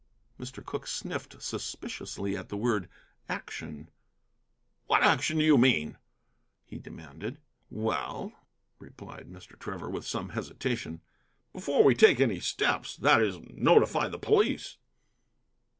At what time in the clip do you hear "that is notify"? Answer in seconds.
12.97-14.07